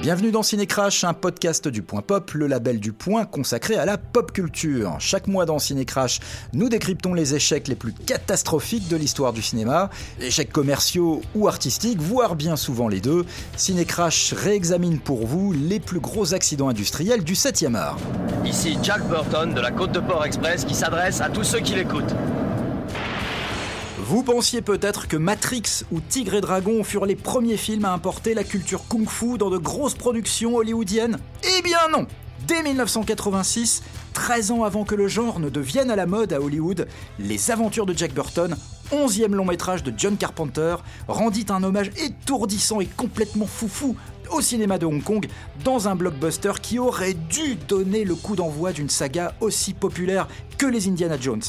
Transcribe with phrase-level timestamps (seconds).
[0.00, 3.98] Bienvenue dans Cinécrash, un podcast du Point Pop, le label du Point consacré à la
[3.98, 4.96] pop culture.
[4.98, 6.20] Chaque mois dans Cinécrash,
[6.54, 12.00] nous décryptons les échecs les plus catastrophiques de l'histoire du cinéma, échecs commerciaux ou artistiques,
[12.00, 13.26] voire bien souvent les deux.
[13.58, 17.98] Cinécrash réexamine pour vous les plus gros accidents industriels du 7e art.
[18.46, 21.74] Ici Jack Burton de la Côte de Port Express qui s'adresse à tous ceux qui
[21.74, 22.14] l'écoutent.
[24.10, 28.34] Vous pensiez peut-être que Matrix ou Tigre et Dragon furent les premiers films à importer
[28.34, 31.20] la culture kung-fu dans de grosses productions hollywoodiennes?
[31.44, 32.08] Eh bien non
[32.44, 36.88] Dès 1986, 13 ans avant que le genre ne devienne à la mode à Hollywood,
[37.20, 38.56] Les Aventures de Jack Burton,
[38.90, 40.74] 11e long métrage de John Carpenter,
[41.06, 43.94] rendit un hommage étourdissant et complètement foufou
[44.32, 45.28] au cinéma de Hong Kong
[45.62, 50.26] dans un blockbuster qui aurait dû donner le coup d'envoi d'une saga aussi populaire
[50.58, 51.42] que les Indiana Jones.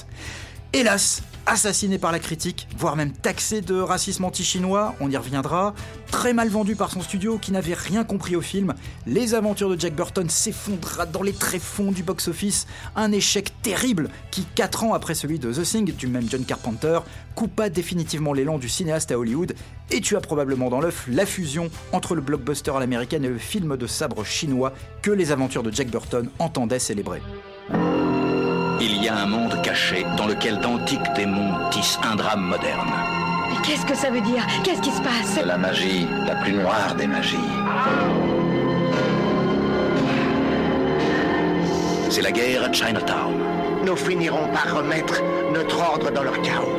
[0.74, 5.74] Hélas, assassiné par la critique, voire même taxé de racisme anti-chinois, on y reviendra,
[6.10, 8.74] très mal vendu par son studio qui n'avait rien compris au film,
[9.08, 14.46] les aventures de Jack Burton s'effondra dans les tréfonds du box-office, un échec terrible qui,
[14.56, 17.00] 4 ans après celui de The Thing du même John Carpenter,
[17.36, 19.56] coupa définitivement l'élan du cinéaste à Hollywood
[19.90, 23.78] et tua probablement dans l'œuf la fusion entre le blockbuster à l'américaine et le film
[23.78, 27.22] de sabre chinois que les aventures de Jack Burton entendaient célébrer.
[28.84, 32.92] Il y a un monde caché dans lequel d'antiques démons tissent un drame moderne.
[33.48, 34.44] Mais qu'est-ce que ça veut dire?
[34.64, 35.40] Qu'est-ce qui se passe?
[35.46, 37.38] La magie, la plus noire des magies.
[42.10, 43.36] C'est la guerre à Chinatown.
[43.86, 45.22] Nous finirons par remettre
[45.54, 46.76] notre ordre dans leur chaos.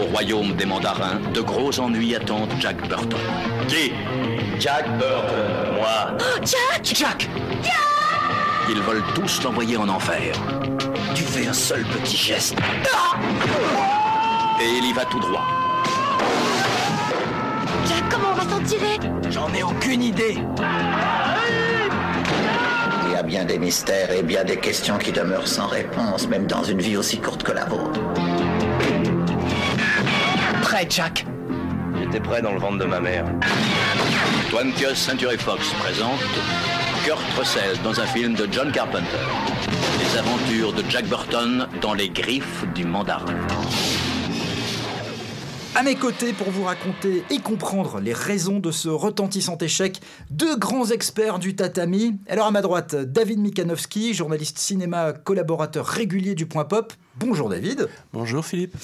[0.00, 3.20] Au royaume des mandarins, de gros ennuis attendent Jack Burton.
[3.68, 3.92] Qui?
[4.58, 5.74] Jack Burton.
[5.74, 6.16] Moi.
[6.20, 7.28] Oh, Jack Jack
[8.72, 10.32] Ils veulent tous l'envoyer en enfer.
[11.16, 12.54] Tu fais un seul petit geste.
[14.62, 15.44] Et il y va tout droit.
[17.88, 19.00] Jack, comment on va s'en tirer?
[19.28, 20.38] J'en ai aucune idée.
[23.06, 26.46] Il y a bien des mystères et bien des questions qui demeurent sans réponse, même
[26.46, 28.00] dans une vie aussi courte que la vôtre.
[30.62, 31.26] Prêt, Jack
[31.98, 33.24] J'étais prêt dans le ventre de ma mère.
[34.52, 36.20] 20th Century Fox présente
[37.04, 39.06] Kurt Russell dans un film de John Carpenter.
[39.98, 43.34] Les aventures de Jack Burton dans les griffes du mandarin.
[45.74, 50.00] À mes côtés pour vous raconter et comprendre les raisons de ce retentissant échec,
[50.30, 52.18] deux grands experts du tatami.
[52.28, 56.92] Alors à ma droite, David Mikanowski, journaliste cinéma, collaborateur régulier du Point Pop.
[57.18, 57.88] Bonjour David.
[58.12, 58.74] Bonjour Philippe.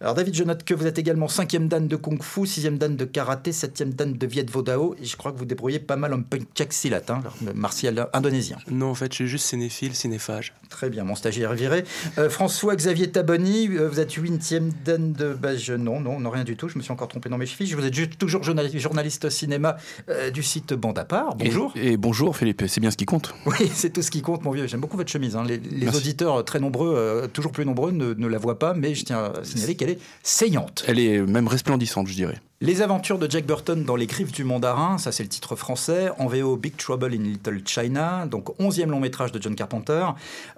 [0.00, 2.94] Alors David, je note que vous êtes également 5e dan de Kung Fu, 6e dan
[2.96, 5.96] de Karaté, 7e dan de Viet Vo Dao, et je crois que vous débrouillez pas
[5.96, 7.22] mal en pencak silat, hein,
[7.54, 8.58] martial indonésien.
[8.70, 10.52] Non, en fait, je suis juste cinéphile, cinéphage.
[10.68, 11.84] Très bien, mon stagiaire est viré.
[12.18, 15.32] Euh, François-Xavier Taboni, euh, vous êtes 8e dan de...
[15.32, 17.46] Bah, je, non, non, non, rien du tout, je me suis encore trompé dans mes
[17.46, 17.72] fiches.
[17.74, 19.78] Vous êtes juste toujours journaliste, journaliste cinéma
[20.10, 21.36] euh, du site Bande à part.
[21.36, 21.72] Bonjour.
[21.76, 23.32] Et, et bonjour Philippe, c'est bien ce qui compte.
[23.46, 24.66] Oui, c'est tout ce qui compte, mon vieux.
[24.66, 25.36] J'aime beaucoup votre chemise.
[25.36, 25.44] hein.
[25.46, 29.04] Les, auditeurs très nombreux, euh, toujours plus nombreux, ne, ne la voient pas, mais je
[29.04, 30.84] tiens à signaler qu'elle est saillante.
[30.86, 32.40] Elle est même resplendissante, je dirais.
[32.62, 36.08] Les aventures de Jack Burton dans les griffes du mandarin, ça c'est le titre français,
[36.18, 40.06] en VO Big Trouble in Little China, donc 11e long métrage de John Carpenter.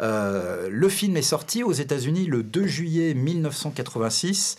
[0.00, 4.58] Euh, le film est sorti aux États-Unis le 2 juillet 1986,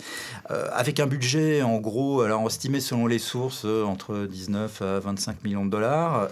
[0.51, 4.99] euh, avec un budget en gros, alors estimé selon les sources, euh, entre 19 à
[4.99, 6.27] 25 millions de dollars.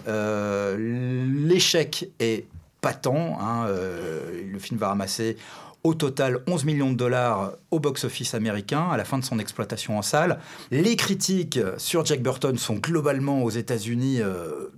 [0.76, 2.44] L'échec est
[2.82, 5.38] patent, hein, le film va ramasser
[5.84, 9.98] au total 11 millions de dollars au box-office américain à la fin de son exploitation
[9.98, 10.38] en salle.
[10.70, 14.68] Les critiques sur Jack Burton sont globalement aux États-Unis euh,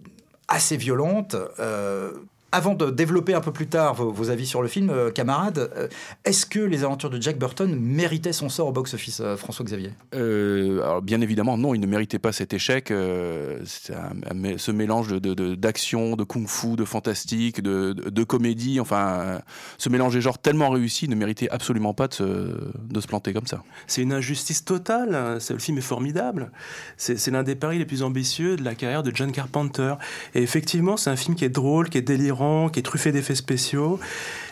[0.49, 1.37] assez violentes.
[1.59, 2.13] Euh,
[2.53, 5.71] avant de développer un peu plus tard vos, vos avis sur le film, euh, camarades,
[5.77, 5.89] euh,
[6.25, 10.81] est-ce que les aventures de Jack Burton méritaient son sort au box-office, euh, François-Xavier Euh,
[10.83, 12.91] alors bien évidemment, non, il ne méritait pas cet échec.
[12.91, 17.63] euh, c'est un- un mé- ce mélange de, de- de- d'action, de kung-fu, de fantastique,
[17.63, 19.41] de, de- de comédie, enfin,
[19.79, 23.33] ce mélange des genres tellement réussi ne méritait absolument pas de se, de se planter
[23.33, 23.63] comme ça.
[23.87, 25.15] C'est une injustice totale.
[25.15, 25.39] hein.
[25.51, 26.51] Le film est formidable.
[26.97, 29.95] C'est c'est l'un des paris les plus ambitieux de la carrière de John Carpenter.
[30.35, 32.40] Et effectivement, c'est un film qui est drôle, qui est délirant,
[32.73, 34.01] qui est truffé d'effets spéciaux.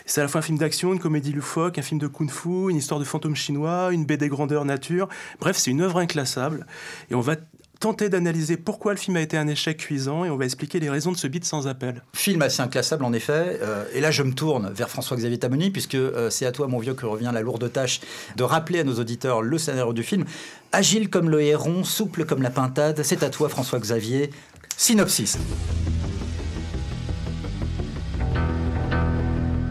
[0.05, 2.77] C'est à la fois un film d'action, une comédie loufoque, un film de kung-fu, une
[2.77, 5.07] histoire de fantôme chinois, une BD grandeur nature.
[5.39, 6.65] Bref, c'est une œuvre inclassable.
[7.11, 7.35] Et on va
[7.79, 10.89] tenter d'analyser pourquoi le film a été un échec cuisant et on va expliquer les
[10.89, 12.03] raisons de ce beat sans appel.
[12.13, 13.59] Film assez inclassable en effet.
[13.61, 16.79] Euh, et là, je me tourne vers François-Xavier Tamoni, puisque euh, c'est à toi, mon
[16.79, 18.01] vieux, que revient la lourde tâche
[18.35, 20.25] de rappeler à nos auditeurs le scénario du film.
[20.71, 24.29] Agile comme le héron, souple comme la pintade, c'est à toi, François-Xavier.
[24.75, 25.37] Synopsis.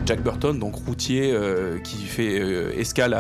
[0.08, 3.14] Jack Burton, donc routier, euh, qui fait euh, escale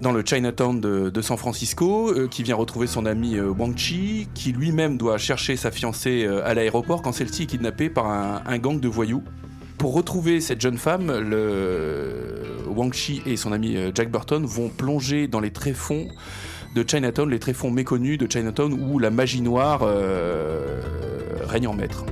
[0.00, 4.52] dans le Chinatown de, San Francisco, euh, qui vient retrouver son ami Wang Chi, qui
[4.52, 8.86] lui-même doit chercher sa fiancée à l'aéroport quand celle-ci est kidnappée par un, gang de
[8.86, 9.24] voyous.
[9.76, 11.10] Pour retrouver cette jeune femme,
[12.68, 16.06] Wang Chi et son ami Jack Burton vont plonger dans les tréfonds
[16.76, 19.80] de Chinatown, les tréfonds méconnus de Chinatown où la magie noire
[21.48, 22.04] règne en maître.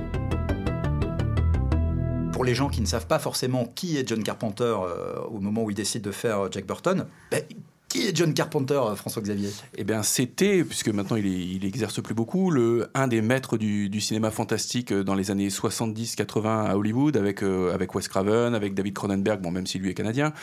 [2.39, 5.61] Pour les gens qui ne savent pas forcément qui est John Carpenter euh, au moment
[5.65, 7.43] où il décide de faire euh, Jack Burton, ben,
[7.89, 12.01] qui est John Carpenter, euh, François-Xavier Eh bien, c'était, puisque maintenant il, est- il exerce
[12.01, 16.67] plus beaucoup, le, un des maîtres du, du cinéma fantastique euh, dans les années 70-80
[16.67, 19.93] à Hollywood, avec, euh, avec Wes Craven, avec David Cronenberg, bon, même si lui est
[19.93, 20.33] canadien,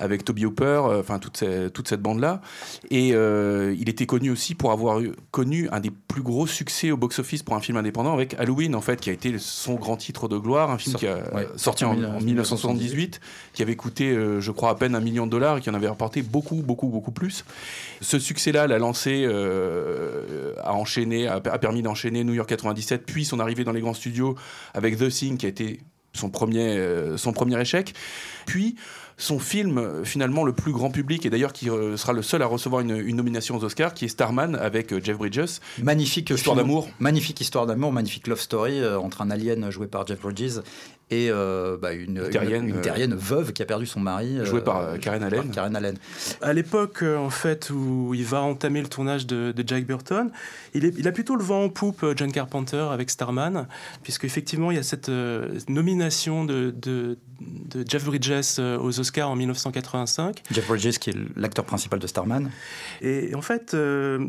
[0.00, 2.40] avec Toby Hooper, euh, enfin toute, ces- toute cette bande-là.
[2.90, 6.90] Et euh, il était connu aussi pour avoir eu- connu un des plus gros succès
[6.90, 9.96] au box-office pour un film indépendant avec Halloween, en fait, qui a été son grand
[9.96, 13.20] titre de gloire, un film Sort- qui a ouais, sorti en, en en 1978,
[13.52, 15.88] qui avait coûté, je crois, à peine un million de dollars et qui en avait
[15.88, 17.44] rapporté beaucoup, beaucoup, beaucoup plus.
[18.00, 23.40] Ce succès-là l'a lancé, euh, a enchaîné, a, permis d'enchaîner New York 97, puis son
[23.40, 24.36] arrivée dans les grands studios
[24.72, 25.80] avec The Thing, qui a été
[26.14, 27.92] son premier, euh, son premier échec.
[28.46, 28.76] Puis
[29.16, 32.42] son film, euh, finalement, le plus grand public, et d'ailleurs qui euh, sera le seul
[32.42, 35.60] à recevoir une, une nomination aux Oscars, qui est Starman avec euh, Jeff Bridges.
[35.82, 36.88] Magnifique Histoire d'amour.
[36.98, 40.60] Magnifique histoire d'amour, magnifique love story euh, entre un alien joué par Jeff Bridges
[41.10, 44.38] et euh, bah, une, une, terrienne, une terrienne veuve qui a perdu son mari.
[44.44, 45.42] Joué par, euh, Karen Allen.
[45.44, 45.96] par Karen Allen.
[46.40, 50.30] À l'époque, euh, en fait, où il va entamer le tournage de, de Jack Burton,
[50.72, 53.66] il, est- il a plutôt le vent en poupe, John Carpenter, avec Starman,
[54.02, 58.92] puisque effectivement, il y a cette euh, nomination de, de- de Jeff Bridges euh, aux
[59.04, 60.42] Oscars en 1985.
[60.50, 62.50] Jeff Bridges qui est l'acteur principal de Starman.
[63.02, 64.28] Et en fait, euh,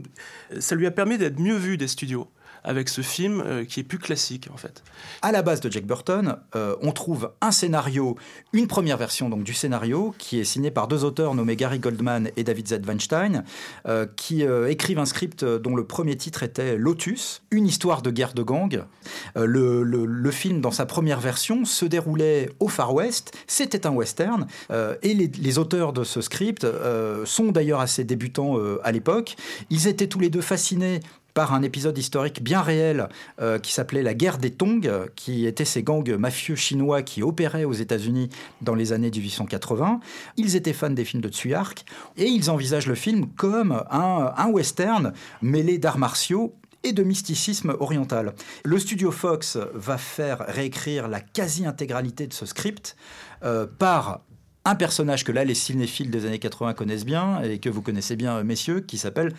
[0.60, 2.28] ça lui a permis d'être mieux vu des studios
[2.66, 4.84] avec ce film euh, qui est plus classique, en fait.
[5.22, 8.18] À la base de Jack Burton, euh, on trouve un scénario,
[8.54, 12.30] une première version donc du scénario, qui est signé par deux auteurs nommés Gary Goldman
[12.36, 12.82] et David Z.
[12.86, 13.44] Weinstein,
[13.88, 18.34] euh, qui écrivent un script dont le premier titre était Lotus, une histoire de guerre
[18.34, 18.84] de gang.
[19.36, 23.34] Le, film, dans sa première version, se déroulait au Far West.
[23.48, 24.48] C'était un western.
[24.72, 26.66] et les, auteurs de ce script
[27.26, 29.36] sont d'ailleurs assez débutants à l'époque.
[29.70, 31.02] Ils étaient tous les deux fascinés
[31.36, 33.10] par un épisode historique bien réel
[33.40, 37.22] euh, qui s'appelait la guerre des Tongs, euh, qui étaient ces gangs mafieux chinois qui
[37.22, 38.30] opéraient aux États-Unis
[38.62, 40.00] dans les années 1880.
[40.38, 41.86] Ils étaient fans des films de Tsuyark
[42.18, 45.12] et ils envisagent le film comme un, western
[45.42, 48.34] mêlé d'arts martiaux et de mysticisme oriental.
[48.64, 52.96] Le studio Fox va faire réécrire la quasi-intégralité de ce script
[53.44, 54.22] euh, par
[54.64, 58.16] un personnage que là les cinéphiles des années 80 connaissent bien et que vous connaissez
[58.16, 59.34] bien messieurs, qui s'appelle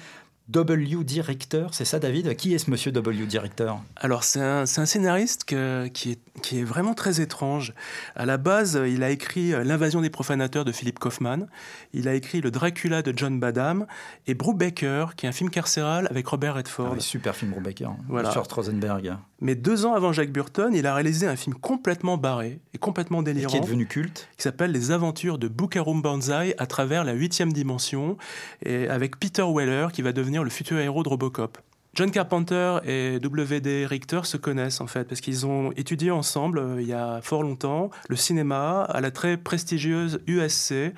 [0.48, 1.02] W.
[1.04, 2.36] Director, c'est ça David?
[2.36, 3.26] Qui est ce monsieur W.
[3.26, 7.74] Director Alors, c'est un, un scénariste qui, est, qui est vraiment très étrange.
[8.14, 11.46] À la base, il a écrit euh, L'invasion des profanateurs de Philip Kaufman.
[11.92, 13.86] Il a écrit Le Dracula de John Badham
[14.26, 16.94] et Brubaker, qui est un film carcéral avec Robert Redford.
[16.96, 18.28] Ah Super film Brubaker, Voilà.
[18.28, 22.60] Richard Rosenberg, Mais deux ans avant Jack Burton, il a réalisé un film complètement barré
[22.74, 24.28] et complètement et délirant qui est devenu culte.
[24.36, 28.16] qui s'appelle Les aventures de Bookarum Banzai à travers la huitième dimension,
[28.64, 31.58] et avec Peter Weller qui va devenir le futur héros de Robocop.
[31.96, 33.86] John Carpenter et W.D.
[33.86, 37.42] Richter se connaissent en fait parce qu'ils ont étudié ensemble euh, il y a fort
[37.42, 40.92] longtemps le cinéma à la très prestigieuse USC.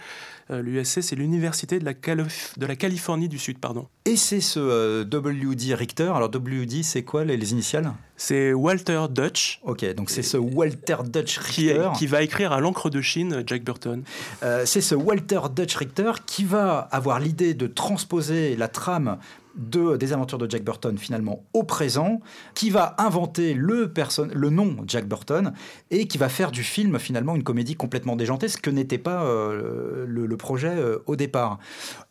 [0.51, 3.87] Euh, L'USC, c'est l'université de, la Calif- de la Californie du Sud, pardon.
[4.07, 5.73] Et c'est ce euh, W.D.
[5.77, 6.11] Richter.
[6.13, 6.83] Alors W.D.
[6.83, 7.93] c'est quoi les, les initiales?
[8.17, 11.91] C'est Walter Dutch Ok, donc c'est ce Walter Dutch Richter.
[11.97, 14.03] qui va écrire à l'encre de Chine Jack Burton.
[14.65, 19.19] C'est ce Walter Dutch Richter qui va avoir l'idée de transposer la trame
[19.59, 22.21] de, des aventures de Jack Burton finalement au présent,
[22.55, 23.93] qui va inventer le,
[24.33, 25.53] le nom Jack Burton
[25.91, 29.25] et qui va faire du film finalement une comédie complètement déjantée, ce que n'était pas
[29.25, 31.59] euh, le, projet euh, au départ.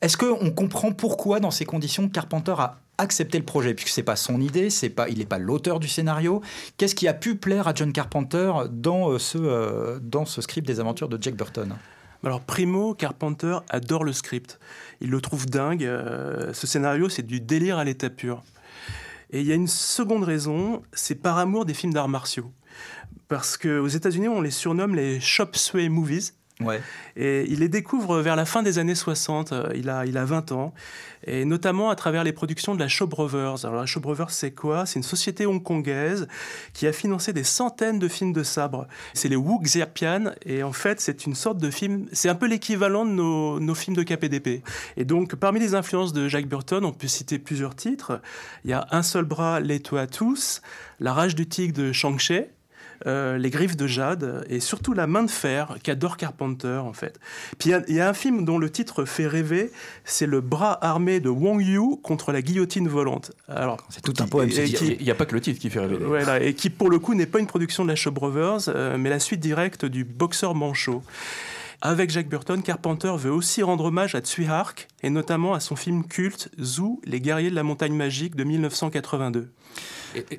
[0.02, 3.74] Est-ce qu'on comprend pourquoi dans ces conditions Carpenter a accepté le projet?
[3.74, 6.42] Puisque c'est pas son idée, c'est pas, il n'est pas l'auteur du scénario.
[6.78, 10.80] Qu'est-ce qui a pu plaire à John Carpenter dans euh, ce, dans ce script des
[10.80, 11.76] aventures de Jack Burton?
[12.24, 14.60] Alors Primo, Carpenter adore le script.
[15.02, 15.86] Il le trouve dingue.
[15.86, 18.44] euh, ce scénario, c'est du délire à l'état pur.
[19.30, 22.52] Et il y a une seconde raison, c'est par amour des films d'arts martiaux.
[23.28, 26.34] Parce qu'aux États-Unis, on les surnomme les Chop Suey Movies.
[26.60, 26.82] Ouais.
[27.16, 30.26] Et il les découvre vers la fin des années 60, euh, il a, il a
[30.26, 30.74] 20 ans,
[31.26, 33.66] et notamment à travers les productions de la Shaw Brothers.
[33.66, 34.86] Alors la Shaw Brothers, c'est quoi?
[34.86, 36.28] C'est une société hongkongaise
[36.74, 38.88] qui a financé des centaines de films de sabre.
[39.14, 42.48] C'est les Wu Xiapian, et en fait, c'est une sorte de film, c'est un peu
[42.48, 44.64] l'équivalent de nos, nos films de KPDP.
[44.96, 48.22] Et donc, parmi les influences de Jack Burton, on peut citer plusieurs titres.
[48.64, 50.62] Il y a Un seul bras, Les Toits à tous,
[51.00, 52.42] La rage du tigre de Shang-Chi,
[53.06, 57.20] euh, Les Griffes de Jade et surtout La Main de Fer qu'adore Carpenter en fait.
[57.60, 59.72] Puis il y a- il y, a un film dont le titre fait rêver,
[60.06, 63.32] c'est Le bras armé de Wang Yu contre la guillotine volante.
[63.48, 64.50] Alors C'est tout un poème.
[64.52, 65.98] Il n'y a pas que le titre qui fait rêver.
[65.98, 68.98] voilà, et qui pour le coup n'est pas une production de la Shaw Brothers, euh,
[68.98, 71.04] mais la suite directe du boxeur manchot.
[71.82, 75.76] Avec Jack Burton, Carpenter veut aussi rendre hommage à Tsui Hark et notamment à son
[75.76, 79.50] film culte Zoo, les guerriers de la montagne magique de 1982.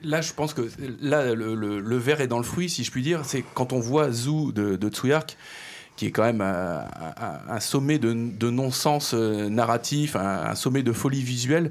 [0.03, 0.69] Là, je pense que
[1.01, 3.25] là, le, verre est dans le fruit, si je puis dire.
[3.25, 5.37] C'est quand on voit Zoo de, de Tsuyark,
[5.97, 11.71] qui est quand même un, sommet de, non-sens euh, narratif, un sommet de folie visuelle.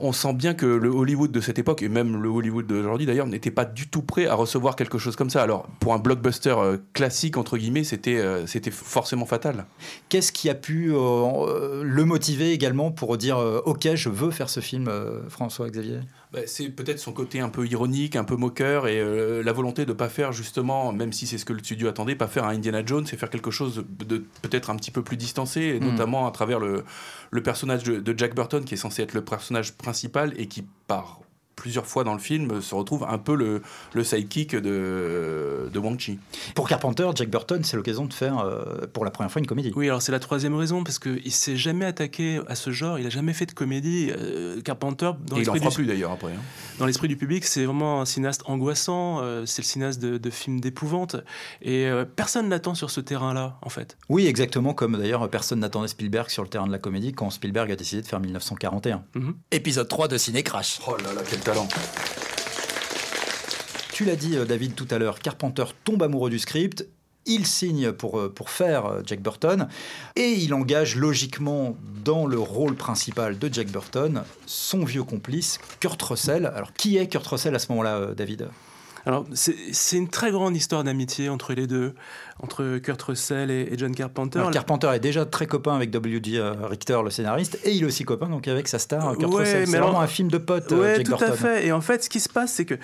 [0.00, 3.26] On sent bien que le Hollywood de cette époque, et même le Hollywood d'aujourd'hui d'ailleurs,
[3.26, 5.42] n'était pas du tout prêt à recevoir quelque chose comme ça.
[5.42, 9.66] Alors, pour un blockbuster euh, classique, entre guillemets, c'était euh, c'était forcément fatal.
[10.08, 14.48] Qu'est-ce qui a pu euh, le motiver également pour dire euh, Ok, je veux faire
[14.48, 16.00] ce film, euh, François-Xavier
[16.32, 19.02] Bah, c'est peut-être son côté un peu ironique, un peu moqueur, et
[19.42, 22.26] la volonté de pas faire justement, même si c'est ce que le studio attendait, pas
[22.28, 25.60] faire un Indiana Jones et faire quelque chose de, peut-être un petit peu plus distancé,
[25.60, 25.84] et Mm.
[25.84, 26.84] notamment à travers le,
[27.30, 29.89] le personnage de, de Jack Burton, qui est censé être le personnage principal
[30.36, 31.20] et qui par
[31.60, 33.60] plusieurs fois dans le film se retrouve un peu le,
[33.92, 36.18] le sidekick de, de Wang Chi.
[36.54, 39.70] Pour Carpenter, Jack Burton, c'est l'occasion de faire euh, pour la première fois une comédie.
[39.76, 43.06] Oui, alors c'est la troisième raison, parce qu'il s'est jamais attaqué à ce genre, il
[43.06, 44.10] a jamais fait de comédie.
[44.10, 46.32] Euh, Carpenter, dans et il en l'esprit fera du, plus d'ailleurs après.
[46.32, 46.40] hein.
[46.78, 50.30] dans l'esprit du public, c'est vraiment un cinéaste angoissant, euh, c'est le cinéaste de, de
[50.30, 51.16] films d'épouvante,
[51.60, 53.98] et euh, personne n'attend sur ce terrain-là, en fait.
[54.08, 57.70] Oui, exactement comme d'ailleurs personne n'attendait Spielberg sur le terrain de la comédie quand Spielberg
[57.70, 59.02] a décidé de faire 1941.
[59.14, 59.34] Mhm.
[59.50, 60.80] Épisode 3 de Ciné Crash.
[60.86, 61.40] Oh là là, quel
[63.92, 66.86] Tu l'as dit, euh, David, tout à l'heure, Carpenter tombe amoureux du script.
[67.26, 69.68] Il signe pour, euh, pour faire euh, Jack Burton
[70.16, 76.00] et il engage logiquement dans le rôle principal de Jack Burton son vieux complice Kurt
[76.00, 76.46] Russell.
[76.46, 78.48] Alors qui est Kurt Russell à ce moment-là, David?
[79.06, 81.94] Alors, c'est une très grande histoire d'amitié entre les deux,
[82.42, 84.38] entre Kurt Russell et, et John Carpenter.
[84.38, 86.38] Alors, Carpenter est déjà très copain avec W.G.
[86.38, 89.40] euh, Richter, le scénariste, et il est aussi copain donc avec sa star Kurt Ouais,
[89.44, 89.66] Russell.
[89.66, 91.30] C'est vraiment un film de potes, euh, Ouais, Jack tout Burton.
[91.30, 91.66] à fait.
[91.66, 92.74] Et en fait, ce qui se passe, c'est que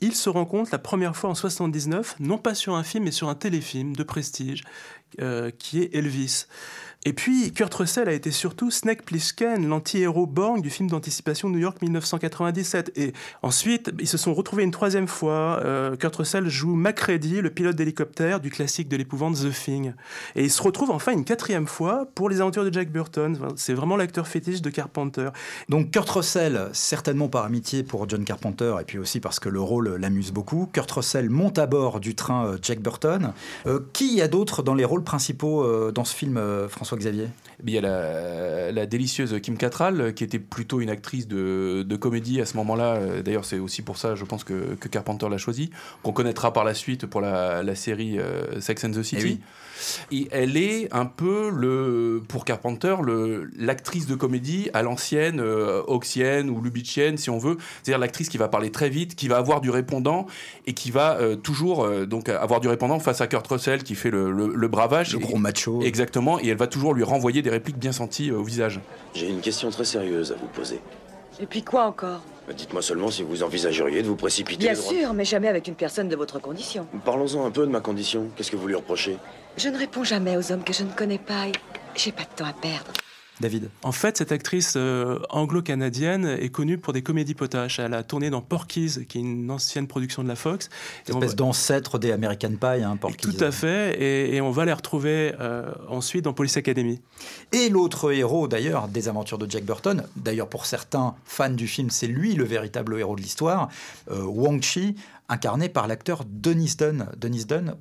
[0.00, 3.28] ils se rencontrent la première fois en 79, non pas sur un film, mais sur
[3.28, 4.64] un téléfilm de prestige
[5.20, 6.46] euh, qui est Elvis.
[7.06, 11.58] Et puis, Kurt Russell a été surtout Snake Plissken, l'anti-héros Borg du film d'anticipation New
[11.58, 12.92] York 1997.
[12.96, 15.60] Et ensuite, ils se sont retrouvés une troisième fois.
[15.64, 19.92] Euh, Kurt Russell joue Macready, le pilote d'hélicoptère du classique de l'épouvante The Thing.
[20.34, 23.38] Et ils se retrouvent enfin une quatrième fois pour les aventures de Jack Burton.
[23.56, 25.28] C'est vraiment l'acteur fétiche de Carpenter.
[25.68, 29.60] Donc Kurt Russell, certainement par amitié pour John Carpenter et puis aussi parce que le
[29.60, 33.32] rôle l'amuse beaucoup, Kurt Russell monte à bord du train euh, Jack Burton.
[33.66, 37.28] Euh, qui y a d'autres dans les rôles principaux euh, dans ce film, euh, François-Xavier?
[37.64, 41.84] Il y a la, la délicieuse Kim Cattrall, euh, qui était plutôt une actrice de,
[41.86, 43.22] de comédie à ce moment-là.
[43.24, 45.70] D'ailleurs, c'est aussi pour ça, je pense, que, que Carpenter l'a choisie,
[46.02, 48.18] qu'on connaîtra par la suite pour la, la série
[48.58, 49.22] Sex and the City.
[49.22, 49.40] Eh oui.
[50.12, 52.96] Et elle est un peu, le, pour Carpenter,
[53.58, 55.42] l'actrice de comédie à l'ancienne,
[55.86, 57.56] Oxienne ou Lubitchienne, si on veut.
[57.82, 60.26] C'est-à-dire l'actrice qui va parler très vite, qui va avoir du répondant
[60.66, 63.94] et qui va euh, toujours euh, donc avoir du répondant face à Kurt Russell qui
[63.94, 64.68] fait le, le- le
[65.02, 65.82] Le Et- gros macho.
[65.82, 68.80] Exactement, et elle va toujours lui renvoyer des répliques bien senties euh, au visage.
[69.14, 70.80] J'ai une question très sérieuse à vous poser.
[71.40, 72.20] Et puis quoi encore?
[72.56, 74.66] Dites-moi seulement si vous envisageriez de vous précipiter.
[74.66, 76.86] Bien droit- sûr, mais jamais avec une personne de votre condition.
[77.04, 78.28] Parlons-en un peu de ma condition.
[78.36, 79.16] Qu'est-ce que vous lui reprochez?
[79.56, 81.52] Je ne réponds jamais aux hommes que je ne connais pas et
[81.96, 82.92] j'ai pas de temps à perdre.
[83.40, 83.68] David.
[83.82, 87.78] En fait, cette actrice euh, anglo-canadienne est connue pour des comédies potaches.
[87.78, 90.68] Elle a tourné dans Porky's, qui est une ancienne production de la Fox.
[91.08, 93.36] On Espèce va- d'ancêtre des American Pie, hein, Porky's.
[93.36, 97.00] Tout à fait, et, et on va les retrouver euh, ensuite dans Police Academy.
[97.52, 101.90] Et l'autre héros d'ailleurs des aventures de Jack Burton, d'ailleurs pour certains fans du film,
[101.90, 103.68] c'est lui le véritable héros de l'histoire,
[104.10, 104.94] euh, Wang Chi,
[105.28, 107.08] incarné par l'acteur Dennis Dunn.
[107.16, 107.74] Dennis Dunn,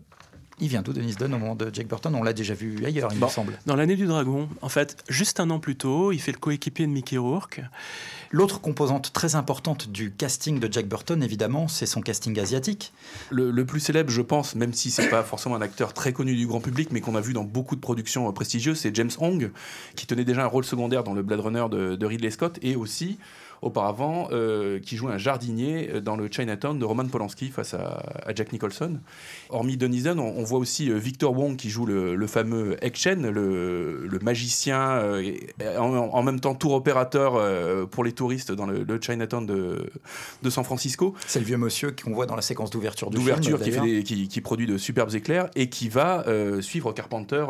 [0.59, 2.13] il vient d'où Dennis Dunn au moment de Jack Burton?
[2.15, 3.25] On l'a déjà vu ailleurs, il Bon.
[3.27, 3.57] me semble.
[3.65, 6.85] Dans l'année du dragon, en fait, juste un an plus tôt, il fait le coéquipier
[6.85, 7.61] de Mickey Rourke.
[8.31, 12.93] L'autre composante très importante du casting de Jack Burton, évidemment, c'est son casting asiatique.
[13.29, 16.35] Le, le plus célèbre, je pense, même si c'est pas forcément un acteur très connu
[16.35, 19.11] du grand public, mais qu'on a vu dans beaucoup de productions euh, prestigieuses, c'est James
[19.19, 19.51] Hong,
[19.95, 22.75] qui tenait déjà un rôle secondaire dans le Blade Runner de, de Ridley Scott, et
[22.75, 23.19] aussi
[23.63, 28.03] auparavant euh, qui jouait un jardinier euh, dans le Chinatown de Roman Polanski face à,
[28.25, 28.99] à Jack Nicholson.
[29.49, 32.95] Hormis Denison, on, on voit aussi euh, Victor Wong qui joue le, le fameux Ek
[32.95, 35.23] Chen, le, le magicien, euh,
[35.77, 39.89] en, en même temps tour opérateur euh, pour les touristes dans le, le Chinatown de,
[40.41, 41.13] de San Francisco.
[41.27, 43.39] C'est le vieux monsieur qu'on voit dans la séquence d'ouverture du film.
[43.39, 46.25] d'ouverture qui, qui, qui produit de superbes éclairs et qui va
[46.61, 47.45] suivre Carpenter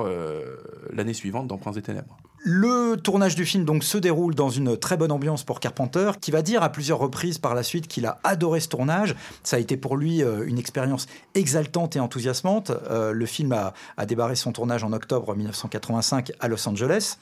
[0.92, 2.18] l'année suivante dans Prince des Ténèbres.
[2.46, 6.30] Le tournage du film donc se déroule dans une très bonne ambiance pour Carpenter, qui
[6.30, 9.16] va dire à plusieurs reprises par la suite qu'il a adoré ce tournage.
[9.44, 12.72] Ça a été pour lui euh, une expérience exaltante et enthousiasmante.
[12.90, 17.18] Euh, le film a, débarré son tournage en octobre 1985 à Los Angeles.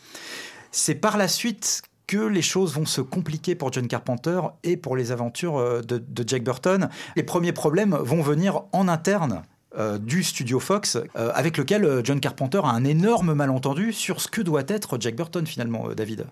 [0.72, 4.98] C'est par la suite que les choses vont se compliquer pour John Carpenter et pour
[4.98, 6.90] les aventures euh, de Jack Burton.
[7.16, 9.44] Les premiers problèmes vont venir en interne
[9.78, 14.20] euh, du studio Fox, euh, avec lequel euh, John Carpenter a un énorme malentendu sur
[14.20, 16.26] ce que doit être Jack Burton finalement, David.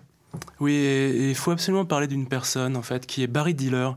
[0.60, 0.74] Oui,
[1.30, 3.92] il faut absolument parler d'une personne, en fait, qui est Barry Diller.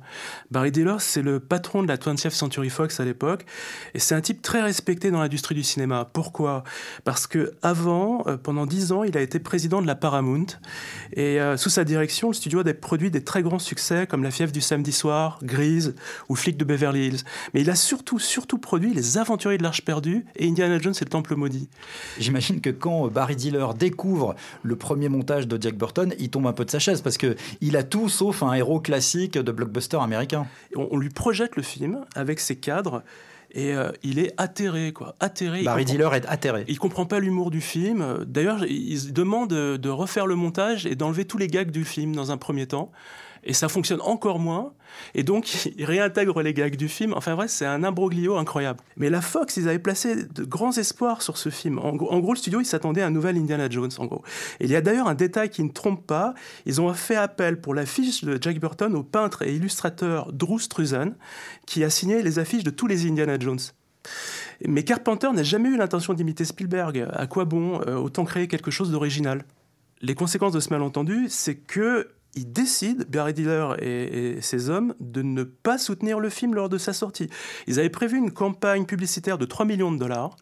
[0.50, 3.46] Barry Diller, c'est le patron de la 20th Century Fox à l'époque,
[3.94, 6.10] et c'est un type très respecté dans l'industrie du cinéma.
[6.14, 6.64] Pourquoi?
[7.04, 10.46] Parce que avant, euh, pendant dix ans, il a été président de la Paramount,
[11.12, 14.32] et euh, sous sa direction, le studio a produit des très grands succès comme La
[14.32, 15.96] fièvre du samedi soir, Grise
[16.30, 17.24] ou Flic de Beverly Hills.
[17.54, 21.04] Mais il a surtout, surtout produit Les Aventuriers de l'Arche perdue et Indiana Jones et
[21.04, 21.68] le Temple maudit.
[22.20, 26.66] J'imagine que quand Barry Diller découvre le premier montage de Jack Burton, il tombe peu
[26.66, 30.48] de sa chaise parce que il a tout sauf un héros classique de blockbuster américain.
[30.76, 33.04] On, on lui projette le film avec ses cadres
[33.54, 35.16] et euh, il est atterré, quoi.
[35.20, 35.64] Atterré.
[35.64, 36.66] Barry Diller est atterré.
[36.68, 38.24] Il comprend pas l'humour du film.
[38.26, 42.16] D'ailleurs, il demande de, de refaire le montage et d'enlever tous les gags du film
[42.16, 42.92] dans un premier temps.
[43.46, 44.74] Et ça fonctionne encore moins.
[45.16, 47.14] Et donc, il réintègre les gags du film.
[47.14, 48.80] Enfin, vrai, c'est un imbroglio incroyable.
[48.96, 51.78] Mais la Fox, ils avaient placé de grands espoirs sur ce film.
[51.80, 54.24] En, gros- le studio, il s'attendait à un nouvel Indiana Jones, en gros.
[54.60, 56.34] Et il y a d'ailleurs un détail qui ne trompe pas.
[56.66, 61.12] Ils ont fait appel pour l'affiche de Jack Burton au peintre et illustrateur Drew Struzan,
[61.66, 63.60] qui a signé les affiches de tous les Indiana Jones.
[64.66, 67.08] Mais Carpenter n'a jamais eu l'intention d'imiter Spielberg.
[67.12, 69.44] À quoi bon Euh, Autant créer quelque chose d'original?
[70.02, 74.96] Les conséquences de ce malentendu, c'est que il décide, Barry Diller et, et ses hommes,
[75.00, 77.30] de ne pas soutenir le film lors de sa sortie.
[77.68, 80.36] Ils avaient prévu une campagne publicitaire de 3 millions de dollars.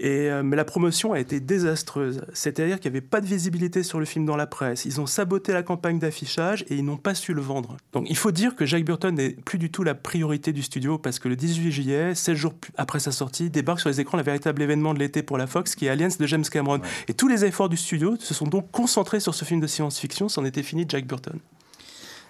[0.00, 2.22] Et, euh, mais la promotion a été désastreuse.
[2.32, 4.84] C'est-à-dire qu'il n'y avait pas de visibilité sur le film dans la presse.
[4.84, 7.76] Ils ont saboté la campagne d'affichage et ils n'ont pas su le vendre.
[7.92, 10.98] Donc il faut dire que Jack Burton n'est plus du tout la priorité du studio
[10.98, 14.24] parce que le 18 juillet, 16 jours après sa sortie, débarque sur les écrans le
[14.24, 16.80] véritable événement de l'été pour la Fox qui est Aliens de James Cameron.
[17.08, 20.28] Et tous les efforts du studio se sont donc concentrés sur ce film de science-fiction.
[20.28, 21.40] C'en était fini de Jack Burton.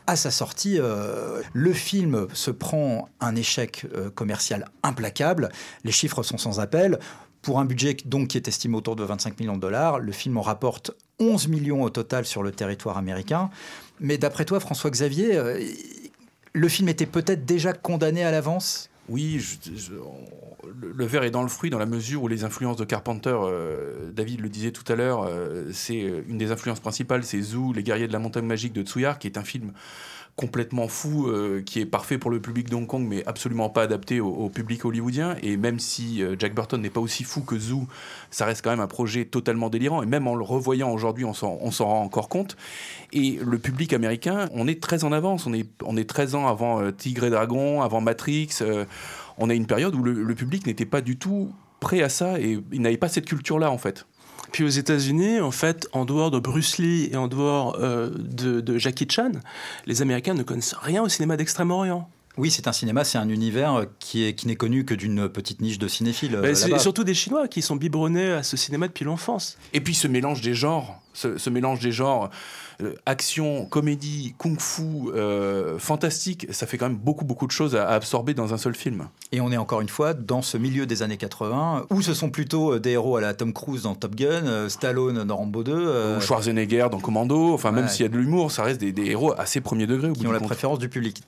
[0.07, 5.50] À sa sortie, euh, le film se prend un échec euh, commercial implacable.
[5.85, 6.98] Les chiffres sont sans appel.
[7.48, 10.37] Pour un budget donc qui est estimé autour de 25 millions de dollars, le film
[10.37, 13.48] en rapporte 11 millions au total sur le territoire américain.
[14.00, 15.58] Mais d'après toi, François-Xavier, euh,
[16.52, 18.90] le film était peut-être déjà condamné à l'avance?
[19.08, 19.42] Oui,
[20.78, 24.11] le, verre est dans le fruit dans la mesure où les influences de Carpenter, euh,
[24.12, 27.82] David le disait tout à l'heure, euh, c'est une des influences principales, c'est Zoo, les
[27.82, 29.72] guerriers de la montagne magique de Tsuyar, qui est un film
[30.38, 34.20] complètement fou, euh, qui est parfait pour le public d'Hong Kong, mais absolument pas adapté
[34.20, 35.35] au, public hollywoodien.
[35.42, 37.88] Et même si euh, Jack Burton n'est pas aussi fou que Zoo,
[38.31, 40.01] ça reste quand même un projet totalement délirant.
[40.01, 42.57] Et même en le revoyant aujourd'hui, on s'en rend encore compte.
[43.12, 45.48] Et le public américain, on est très en avance.
[45.48, 48.61] On est, on est 13 ans avant euh, Tigre et Dragon, avant Matrix.
[49.38, 52.38] on a une période où le, le public n'était pas du tout prêt à ça
[52.38, 54.07] et il n'avait pas cette culture-là en fait.
[54.52, 58.61] Puis aux États-Unis, en fait, en dehors de Bruce Lee et en dehors euh, de,
[58.61, 59.32] de Jackie Chan,
[59.87, 62.08] les Américains ne connaissent rien au cinéma d'Extrême-Orient.
[62.38, 65.28] Oui, c'est un cinéma, c'est un univers euh, qui est qui n'est connu que d'une
[65.28, 66.37] petite niche de cinéphiles.
[66.37, 69.58] euh, Ben, c'est surtout des Chinois qui sont biberonnés à ce cinéma depuis l'enfance.
[69.72, 72.31] Et puis ce mélange des genres, ce, ce mélange des genres,
[72.81, 77.88] euh, action, comédie, kung-fu, euh, fantastique, ça fait quand même beaucoup beaucoup de choses à,
[77.88, 79.09] à absorber dans un seul film.
[79.33, 82.31] Et on est encore une fois dans ce milieu des années 80, où ce sont
[82.31, 85.72] plutôt euh, des héros à la Tom Cruise dans Top Gun, Stallone dans Rambo 2,
[85.74, 88.92] euh, Ou Schwarzenegger dans Commando, enfin même s'il y a de l'humour, ça reste des,
[88.92, 90.09] des héros assez premier degré.
[90.09, 90.48] Au bout qui ont la compte.
[90.48, 91.22] préférence du public.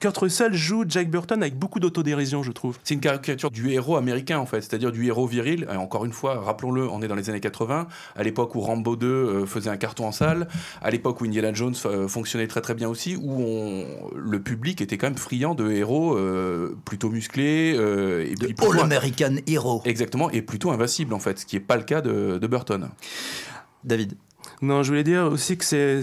[0.00, 2.78] Kurt Russell joue Jack Burton avec beaucoup d'autodérision, je trouve.
[2.84, 5.66] C'est une caricature du héros américain en fait, c'est-à-dire du héros viril.
[5.72, 8.96] Et encore une fois, rappelons-le, on est dans les années 80, à l'époque où Rambo
[8.96, 10.48] 2 euh, faisait un carton en salle,
[10.82, 14.80] à l'époque où Indiana Jones euh, fonctionnait très très bien aussi, où on- le public
[14.80, 19.34] était quand même friand de héros euh, plutôt musclés euh, et puis plutôt- All American
[19.46, 19.82] Hero.
[19.84, 22.88] exactement et plutôt invincibles en fait, ce qui n'est pas le cas de, de Burton.
[23.84, 24.14] David.
[24.60, 26.00] Non, je voulais dire aussi que c'est,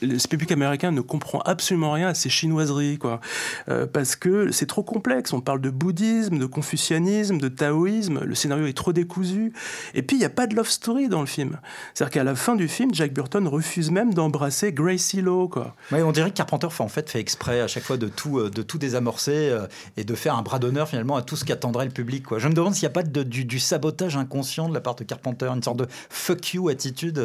[0.00, 3.20] le public américain ne comprend absolument rien à ces chinoiseries, quoi.
[3.68, 5.32] Euh, parce que c'est trop complexe.
[5.32, 8.20] On parle de bouddhisme, de confucianisme, de taoïsme.
[8.24, 9.52] Le scénario est trop décousu.
[9.92, 11.58] Et puis, il n'y a pas de love story dans le film.
[11.92, 15.74] C'est-à-dire qu'à la fin du film, Jack Burton refuse même d'embrasser Gracie Lowe, quoi.
[15.92, 18.38] Ouais, on dirait que Carpenter fait, en fait, fait exprès à chaque fois de tout,
[18.38, 19.66] euh, de tout désamorcer euh,
[19.98, 22.24] et de faire un bras d'honneur finalement à tout ce qu'attendrait le public.
[22.38, 25.04] Je me demande s'il n'y a pas du, du sabotage inconscient de la part de
[25.04, 27.22] Carpenter, une sorte de fuck you attitude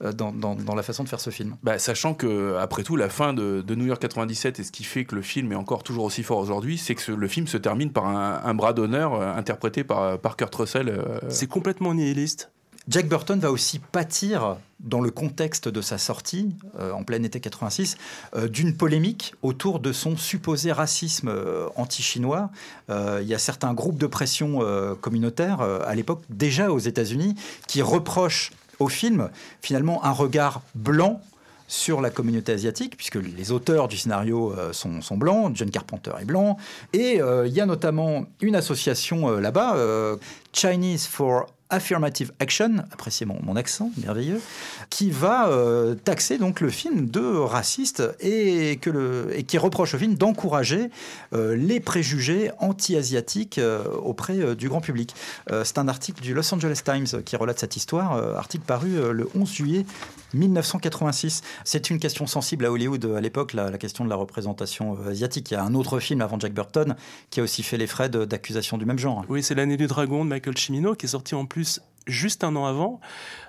[0.00, 1.56] dans, dans- dans la façon de faire ce film.
[1.62, 4.84] Bah, sachant que après tout, la fin de, de New York 97 et ce qui
[4.84, 7.46] fait que le film est encore toujours aussi fort aujourd'hui, c'est que ce- le film
[7.46, 10.88] se termine par un, un bras d'honneur euh, interprété par, par Kurt Russell.
[10.88, 12.50] euh, C'est complètement nihiliste.
[12.88, 17.40] Jack Burton va aussi pâtir dans le contexte de sa sortie, euh, en plein été
[17.40, 17.96] 86,
[18.36, 22.48] euh, d'une polémique autour de son supposé racisme euh, anti-chinois.
[22.88, 24.60] il y a certains groupes de pression
[25.00, 27.34] communautaire, à l'époque déjà aux États-Unis,
[27.66, 29.30] qui reprochent au film
[29.62, 31.20] finalement un regard blanc
[31.68, 36.24] sur la communauté asiatique, puisque les auteurs du scénario sont, sont, blancs, John Carpenter est
[36.24, 36.58] blanc,
[36.92, 39.76] et il y a notamment une association là-bas,
[40.52, 44.40] Chinese for Affirmative Action, appréciez mon, accent merveilleux,
[44.90, 48.78] qui va euh, taxer donc le film de raciste et
[49.46, 50.90] qui reproche au film d'encourager
[51.32, 55.14] euh, les préjugés anti-asiatiques euh, auprès du grand public.
[55.64, 59.52] C'est un article du Los Angeles Times qui relate cette histoire, article paru le 11
[59.52, 59.86] juillet
[60.36, 61.42] 1986.
[61.64, 65.50] C'est une question sensible à Hollywood à l'époque, la, la, question de la représentation asiatique.
[65.50, 66.94] Il y a un autre film avant Jack Burton
[67.30, 69.24] qui a aussi fait les frais d'accusations du même genre.
[69.28, 72.54] Oui, c'est L'année du dragon de Michael Cimino qui est sorti en plus juste un
[72.56, 73.00] an avant.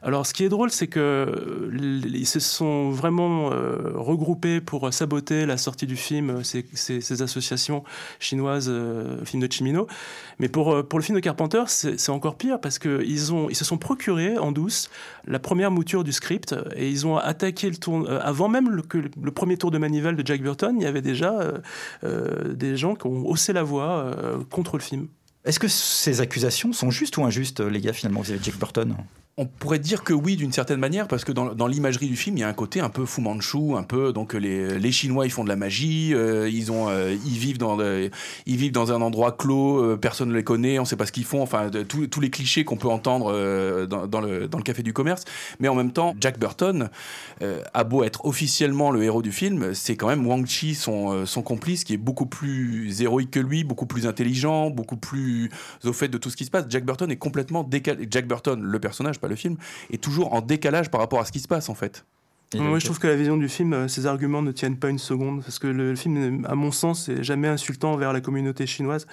[0.01, 5.45] Alors, ce qui est drôle, c'est que ils se sont vraiment euh, regroupés pour saboter
[5.45, 7.83] la sortie du film, ces, associations
[8.19, 9.87] chinoises, euh, film de Chimino.
[10.39, 13.65] Mais pour, euh, pour le film de Carpenter, c'est encore pire parce qu'ils ils se
[13.65, 14.89] sont procurés en douce
[15.25, 18.07] la première mouture du script et ils ont attaqué le tour.
[18.21, 21.01] avant même le, que le premier tour de manivelle de Jack Burton, il y avait
[21.01, 21.53] déjà
[22.03, 24.11] des gens qui ont haussé la voix
[24.49, 25.07] contre le film.
[25.47, 28.97] Est-ce que ces accusations sont justes ou injustes, les gars, finalement, vous avez Jack Burton?
[29.39, 32.39] On pourrait dire que oui, d'une certaine manière, parce que dans, l'imagerie du film, il
[32.39, 35.29] y a un côté un peu Fu Manchu, un peu donc les, les Chinois ils
[35.29, 38.99] font de la magie, euh, ils ont euh, ils vivent dans ils vivent dans un
[38.99, 42.19] endroit clos, euh, personne ne les connaît, on sait pas ce qu'ils font, enfin tous
[42.19, 43.31] les clichés qu'on peut entendre
[43.85, 45.23] dans, le dans le café du commerce.
[45.59, 46.89] Mais en même temps, Jack Burton
[47.41, 51.43] a beau être officiellement le héros du film, c'est quand même Wang Chi son son
[51.43, 55.51] complice qui est beaucoup plus héroïque que lui, beaucoup plus intelligent, beaucoup plus
[55.83, 56.65] au fait de tout ce qui se passe.
[56.69, 58.07] Jack Burton est complètement décalé.
[58.09, 59.57] Jack Burton, le personnage le film,
[59.91, 62.05] est toujours en décalage par rapport à ce qui se passe en fait.
[62.55, 64.99] Moi, je trouve que la vision du film, ces euh, arguments ne tiennent pas une
[64.99, 69.05] seconde, parce que le film, à mon sens, est jamais insultant vers la communauté chinoise.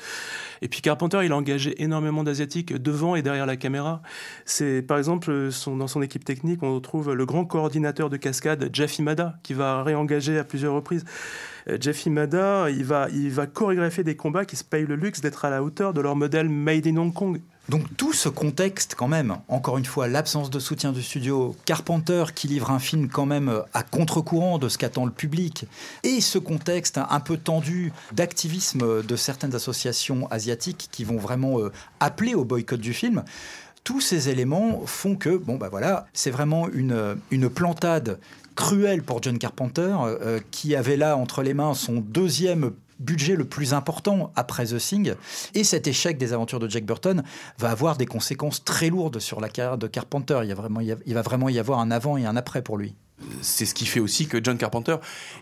[0.63, 4.03] Et puis Carpenter, il a engagé énormément d'asiatiques devant et derrière la caméra.
[4.45, 8.71] C'est, par exemple, son, dans son équipe technique, on retrouve le grand coordinateur de cascade,
[8.73, 11.05] Jeff Imada, qui va réengager à plusieurs reprises.
[11.69, 15.21] Euh, Jeff Imada, il va, il va chorégraphier des combats qui se payent le luxe
[15.21, 17.41] d'être à la hauteur de leur modèle Made in Hong Kong.
[17.69, 22.25] Donc tout ce contexte quand même, encore une fois, l'absence de soutien du studio, Carpenter
[22.35, 25.65] qui livre un film quand même à contre-courant de ce qu'attend le public,
[26.03, 31.73] et ce contexte un peu tendu d'activisme de certaines associations asiatiques qui vont vraiment euh,
[32.01, 33.25] appeler au boycott du film,
[33.83, 38.19] tous ces éléments font que, bon bah voilà, c'est vraiment une, une plantade
[38.55, 43.45] cruelle pour John Carpenter, euh, qui avait là entre les mains son deuxième budget le
[43.45, 45.15] plus important après The Thing.
[45.55, 47.23] Et cet échec des aventures de Jack Burton
[47.59, 50.41] va avoir des conséquences très lourdes sur la carrière de Carpenter.
[50.43, 52.79] Il, y a vraiment, il va vraiment y avoir un avant et un après pour
[52.79, 52.95] lui
[53.43, 54.97] c'est ce qui fait aussi que John Carpenter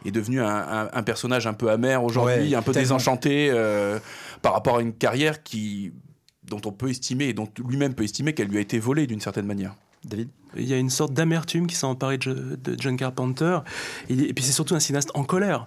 [0.05, 3.99] est devenu un, personnage un peu amer aujourd'hui, un peu désenchanté euh,
[4.43, 5.93] par rapport à une carrière qui,
[6.45, 9.21] dont on peut estimer et dont lui-même peut estimer qu'elle lui a été volée d'une
[9.21, 9.75] certaine manière.
[10.05, 13.59] David il y a une sorte d'amertume qui s'est emparée de, John Carpenter.
[14.09, 15.67] Et, puis c'est surtout un cinéaste en colère.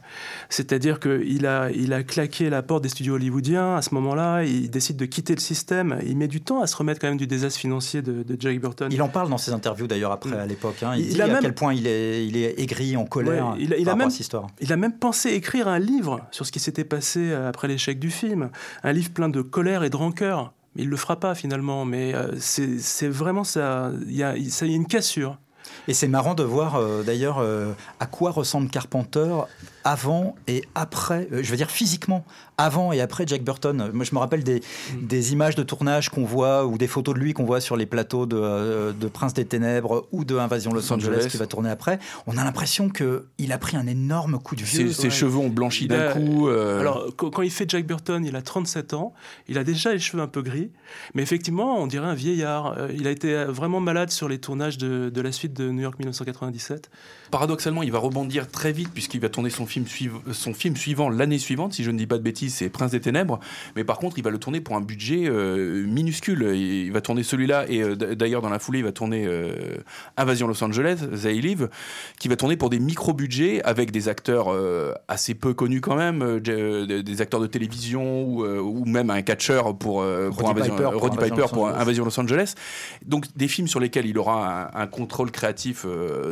[0.49, 4.43] C'est-à-dire qu'il a, il a claqué la porte des studios hollywoodiens à ce moment-là.
[4.43, 5.99] Il décide de quitter le système.
[6.05, 8.59] Il met du temps à se remettre quand même du désastre financier de, de Jack
[8.59, 8.89] Burton.
[8.91, 10.39] Il en parle dans ses interviews d'ailleurs après mm.
[10.39, 10.83] à l'époque.
[10.83, 10.93] Hein.
[10.97, 14.09] Il, dit à quel point il est, il est aigri, en colère il, a même,
[14.09, 14.47] cette histoire.
[14.59, 18.11] Il a même pensé écrire un livre sur ce qui s'était passé après l'échec du
[18.11, 18.49] film.
[18.83, 21.85] Un livre plein de colère et de rancœur il le fera pas finalement.
[21.85, 23.91] Mais euh, c'est vraiment ça.
[24.07, 25.37] Il y a, une cassure.
[25.87, 29.35] Et c'est marrant de voir euh, d'ailleurs euh, à quoi ressemble Carpenter
[29.85, 32.25] avant et après, je veux dire physiquement,
[32.57, 33.91] avant et après Jack Burton.
[33.93, 35.05] Moi, je me rappelle des, mm.
[35.05, 37.85] des images de tournage qu'on voit ou des photos de lui qu'on voit sur les
[37.85, 41.99] plateaux de, de, Prince des Ténèbres ou de Invasion Los, Angeles, qui va tourner après.
[42.27, 44.91] On a l'impression qu'il a pris un énorme coup de vieux.
[44.91, 46.47] Ses, cheveux ont blanchi d'un coup.
[46.47, 49.13] Alors, quand il fait Jack Burton, il a 37 ans.
[49.47, 50.71] Il a déjà les cheveux un peu gris.
[51.13, 52.75] Mais effectivement, on dirait un vieillard.
[52.93, 55.99] Il a été vraiment malade sur les tournages de, de la suite de New York
[55.99, 56.89] 1997.
[57.31, 59.74] Paradoxalement, il va rebondir très vite puisqu'il va tourner son film,
[60.31, 63.01] son film suivant l'année suivante, si je ne dis pas de bêtises, c'est Prince des
[63.01, 63.39] Ténèbres.
[63.75, 66.55] Mais par contre, il va le tourner pour un budget euh, minuscule.
[66.55, 69.77] Il va tourner celui-là et euh, d'ailleurs dans la foulée, il va tourner euh,
[70.17, 71.69] Invasion Los Angeles, They Live,
[72.19, 74.47] qui va tourner pour des micro-budgets avec des acteurs
[75.07, 80.75] assez peu connus quand même, des acteurs de télévision ou, même un catcheur pour, Invasion,
[80.75, 82.55] Piper, pour, Invasion, Los Angeles.
[83.05, 85.85] Donc des films sur lesquels il aura un, contrôle créatif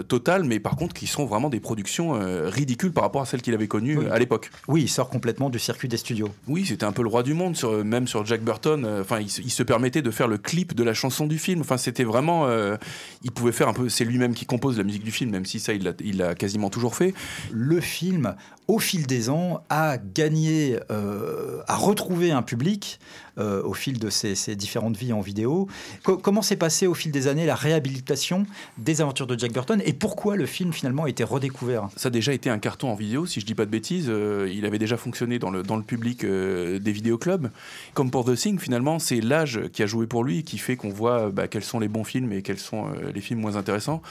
[0.08, 3.56] total, mais par contre qui sont vraiment des productions ridicules par rapport à celles qu'il
[3.56, 4.06] avait connues Oui.
[4.12, 4.52] à l'époque.
[4.68, 6.30] Oui, il sort complètement du circuit des studios.
[6.48, 8.86] Oui, c'était un peu le roi du monde, sur, même sur Jack Burton.
[8.86, 11.40] euh, Enfin, il, se- il se permettait de faire le clip de la chanson du
[11.40, 11.62] film.
[11.62, 12.46] Enfin, c'était vraiment.
[12.46, 12.78] euh,
[13.24, 13.90] il pouvait faire un peu.
[13.90, 16.96] C'est lui-même qui compose la musique du film, même si ça, il l'a quasiment toujours
[16.96, 17.16] fait.
[17.52, 18.36] Le film,
[18.68, 23.00] au fil des ans, a gagné, euh, a retrouvé un public
[23.40, 25.68] euh, au fil de ses, ses différentes vies en vidéo.
[26.04, 28.46] Co- comment s'est passé au fil des années la réhabilitation
[28.78, 31.90] des aventures de Jack Burton et pourquoi le film finalement a été redécouvert?
[31.96, 34.08] Ça a déjà été un carton en vidéo, si je dis pas de bêtises.
[34.10, 37.50] Euh, il avait déjà fonctionné dans le, dans le public euh, des vidéoclubs.
[37.94, 40.90] Comme pour The Thing, finalement, c'est l'âge qui a joué pour lui qui fait qu'on
[40.90, 44.02] voit bah, quels sont les bons films et quels sont euh, les films moins intéressants.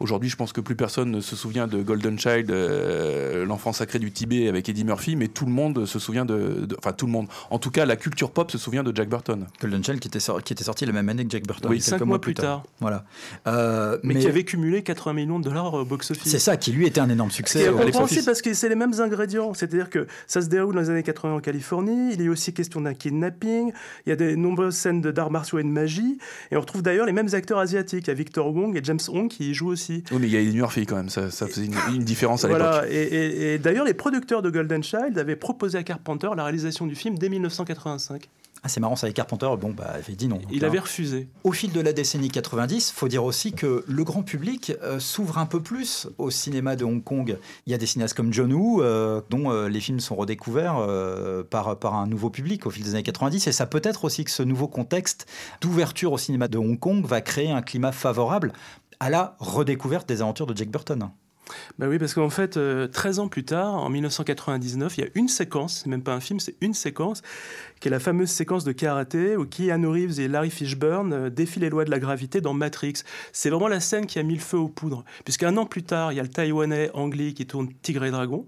[0.00, 3.98] Aujourd'hui, je pense que plus personne ne se souvient de Golden Child, euh, l'enfant sacré
[3.98, 7.12] du Tibet avec Eddie Murphy, mais tout le monde se souvient de, Enfin, tout le
[7.12, 7.26] monde.
[7.50, 9.46] En tout cas, la culture pop se souvient de Jack Burton.
[9.60, 11.70] Golden Child qui était, sor- qui était sorti la même année que Jack Burton.
[11.70, 12.62] Oui, cinq mois plus tard.
[12.80, 13.04] Voilà.
[13.46, 16.30] Euh, Mais, qui avait cumulé 80 millions de dollars au box-office.
[16.30, 17.58] C'est ça qui lui était un énorme succès.
[17.60, 17.92] qui est au box-office.
[17.92, 19.52] compréhensible parce que c'est les mêmes ingrédients.
[19.52, 22.14] C'est-à-dire que ça se déroule dans les années 80 en Californie.
[22.14, 23.72] Il y a aussi question d'un kidnapping.
[24.06, 26.16] Il y a de nombreuses scènes de d'arts martiaux et de magie.
[26.50, 28.06] Et on retrouve d'ailleurs les mêmes acteurs asiatiques.
[28.06, 29.89] Il y a Victor Wong et James Hong qui y jouent aussi.
[30.10, 32.44] Oui, mais il y a Eddie Murphy quand même, ça, ça faisait une, une différence
[32.44, 32.82] à Voilà.
[32.82, 32.90] l'époque.
[32.92, 36.86] Et, et- et d'ailleurs, les producteurs de Golden Child avaient proposé à Carpenter la réalisation
[36.86, 38.28] du film dès 1985.
[38.62, 40.36] Ah, c'est marrant, ça avec Carpenter, bon, bah, il avait dit non.
[40.36, 41.28] Donc, Il là, avait refusé.
[41.44, 45.38] Au fil de la décennie 90, faut dire aussi que le grand public euh, s'ouvre
[45.38, 47.38] un peu plus au cinéma de Hong Kong.
[47.66, 50.76] Il y a des cinéastes comme John Woo, euh, dont euh, les films sont redécouverts
[50.76, 53.46] euh, par, par un nouveau public au fil des années 90.
[53.46, 55.26] Et ça peut être aussi que ce nouveau contexte
[55.62, 58.52] d'ouverture au cinéma de Hong Kong va créer un climat favorable
[59.00, 61.10] à la redécouverte des aventures de Jack Burton.
[61.78, 65.10] Bah oui, parce qu'en fait, euh, 13 ans plus tard, en 1999, il y a
[65.14, 67.22] une séquence, c'est même pas un film, c'est une séquence,
[67.80, 71.60] qui est la fameuse séquence de karaté où Keanu Reeves et Larry Fishburne euh, défient
[71.60, 73.02] les lois de la gravité dans Matrix.
[73.32, 75.04] C'est vraiment la scène qui a mis le feu aux poudres.
[75.24, 78.10] Puisqu'un an plus tard, il y a le Taïwanais Ang Lee qui tourne Tigre et
[78.10, 78.46] Dragon.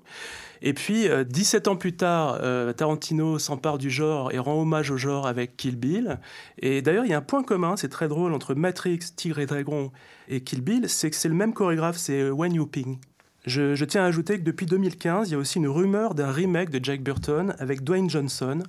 [0.62, 4.92] Et puis, euh, 17 ans plus tard, euh, Tarantino s'empare du genre et rend hommage
[4.92, 6.20] au genre avec Kill Bill.
[6.59, 9.46] Et d'ailleurs, il y a un point commun, c'est très drôle, entre Matrix, Tigre et
[9.46, 9.90] Dragon
[10.29, 12.98] et Kill Bill, c'est que c'est le même chorégraphe, c'est Wen Yuping.
[13.44, 16.31] Je, je tiens à ajouter que depuis 2015, il y a aussi une rumeur d'un
[16.31, 18.62] remake de Jack Burton avec Dwayne Johnson,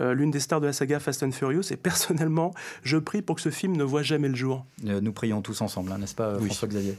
[0.00, 1.62] euh, l'une des stars de la saga Fast and Furious.
[1.70, 2.52] Et personnellement,
[2.82, 4.64] je prie pour que ce film ne voit jamais le jour.
[4.86, 6.46] Euh, Nous prions tous ensemble, hein, n'est-ce pas, Oui.
[6.46, 6.96] François-Xavier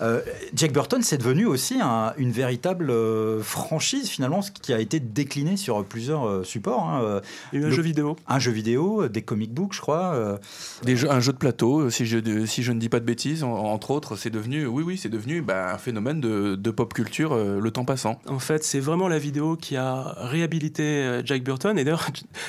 [0.00, 0.20] Euh,
[0.54, 5.00] Jack Burton, c'est devenu aussi un- une véritable euh, franchise, finalement, ce qui a été
[5.00, 6.84] décliné sur plusieurs euh, supports.
[6.88, 7.02] hein.
[7.02, 7.20] Euh,
[7.52, 8.16] Il y a eu un Le- jeu vidéo.
[8.26, 10.12] Un jeu vidéo, des comic books, je crois.
[10.14, 10.36] euh,
[10.84, 13.04] Des jeux- un jeu de plateau, euh, si je, si je ne dis pas de
[13.04, 16.70] bêtises, en- entre autres, c'est devenu, oui, oui, c'est devenu bah, un phénomène de, de
[16.70, 18.20] pop culture euh, le temps passant.
[18.28, 21.78] En fait, c'est vraiment la vidéo qui a réhabilité euh, Jack Burton.
[21.78, 22.06] Et d'ailleurs,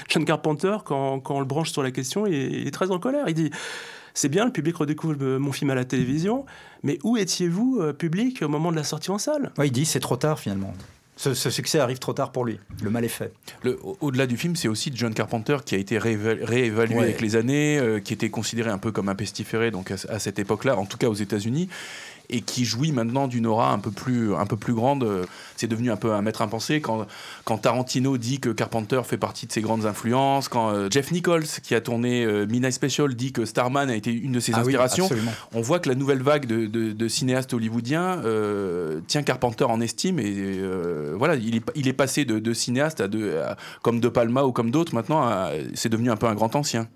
[0.09, 2.91] John Carpenter, quand, quand on le branche sur la question, il est, il est très
[2.91, 3.25] en colère.
[3.27, 3.49] Il dit
[4.13, 6.45] C'est bien, le public redécouvre mon film à la télévision,
[6.83, 9.51] mais où étiez-vous, euh, public, au moment de la sortie en salle?
[9.57, 10.73] Ouais, il dit c'est trop tard, finalement.
[11.15, 12.59] Ce, ce succès arrive trop tard pour lui.
[12.81, 13.33] Le mal est fait.
[13.99, 17.03] Au-delà du film, c'est aussi John Carpenter qui a été rééva- réévalué Ouais.
[17.03, 20.17] avec les années, euh, qui était considéré un peu comme un pestiféré donc à, à
[20.19, 21.67] cette époque-là, en tout cas aux États-Unis,
[22.29, 25.25] et qui jouit maintenant d'une aura un peu plus, un peu plus grande.
[25.55, 27.05] C'est devenu un peu un maître impensé quand,
[27.43, 31.45] quand Tarantino dit que Carpenter fait partie de ses grandes influences, quand euh, Jeff Nichols,
[31.63, 34.59] qui a tourné euh, Midnight Special, dit que Starman a été une de ses Ah
[34.59, 35.07] inspirations.
[35.53, 39.81] on voit que la nouvelle vague de, de- de cinéastes hollywoodiens euh, tient Carpenter en
[39.81, 43.57] estime et euh, voilà, il est, il est passé de, de cinéaste à de, à-
[43.81, 46.87] comme De Palma ou comme d'autres maintenant, c'est devenu un peu un grand ancien,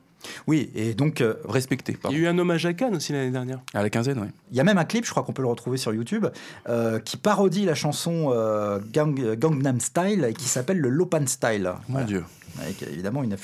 [0.48, 2.18] Oui, et donc, euh, respecté Il pardon.
[2.18, 3.60] y a eu un hommage à Cannes aussi l'année dernière.
[3.74, 4.20] à la quinzaine.
[4.20, 4.30] ouais.
[4.52, 6.26] il y a même un clip, je crois qu'on peut le retrouver sur YouTube,
[6.70, 11.72] euh, qui parodie la chanson euh, Gang- Gangnam Style et qui s'appelle le Lopan Style.
[11.88, 12.08] Mon Voilà.
[12.08, 12.24] Dieu.
[12.62, 13.36] avec évidemment une-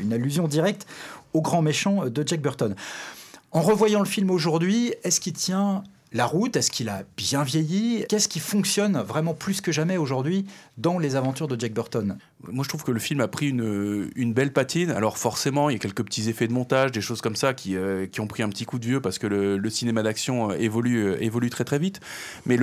[0.00, 0.86] une allusion directe
[1.34, 2.74] au grand méchant de Jack Burton.
[3.52, 8.04] En revoyant le film aujourd'hui, est-ce qu'il tient la route Est-ce qu'il a bien vieilli?
[8.08, 12.18] Qu'est-ce qui fonctionne vraiment plus que jamais aujourd'hui dans les aventures de Jack Burton?
[12.46, 14.90] Moi, je trouve que le film a pris une, belle patine.
[14.90, 17.76] Alors, forcément, il y a quelques petits effets de montage, des choses comme ça qui,
[17.76, 20.98] euh, ont pris un petit coup de vieux parce que le, cinéma d'action euh, évolue,
[20.98, 22.00] euh, évolue très très vite.
[22.46, 22.56] Mais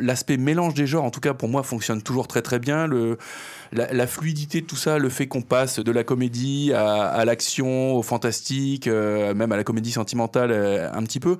[0.00, 2.88] l'aspect mélange des genres, en tout cas pour moi, fonctionne toujours très très bien.
[3.72, 8.02] La, fluidité de tout ça, le fait qu'on passe de la comédie à, l'action, au
[8.02, 11.38] fantastique, euh, même à la comédie sentimentale euh, un petit peu.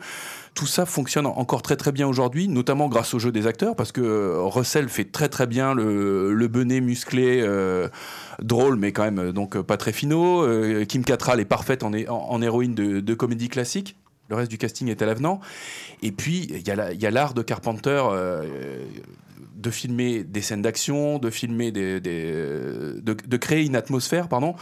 [0.54, 3.92] Tout ça fonctionne encore très très bien aujourd'hui, notamment grâce au jeu des acteurs, parce
[3.92, 7.88] que Russell fait très très bien le, le benet musclé, euh,
[8.42, 9.92] drôle, mais quand même donc pas très.
[10.04, 13.96] Euh, Kim Cattrall est parfaite en, hé- en- en héroïne de, comédie classique.
[14.28, 15.40] Le reste du casting est à l'avenant.
[16.02, 18.02] Et puis, il y a l'art de Carpenter
[19.56, 22.32] de filmer des scènes d'action, de filmer des, des-
[23.02, 24.54] de, de créer une atmosphère, pardon,